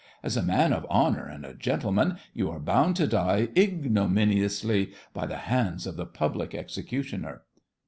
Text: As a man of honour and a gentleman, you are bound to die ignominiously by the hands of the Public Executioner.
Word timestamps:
As 0.23 0.35
a 0.35 0.41
man 0.41 0.73
of 0.73 0.83
honour 0.85 1.27
and 1.27 1.45
a 1.45 1.53
gentleman, 1.53 2.17
you 2.33 2.49
are 2.49 2.57
bound 2.59 2.95
to 2.95 3.05
die 3.05 3.49
ignominiously 3.55 4.93
by 5.13 5.27
the 5.27 5.37
hands 5.45 5.85
of 5.85 5.95
the 5.95 6.07
Public 6.07 6.55
Executioner. 6.55 7.43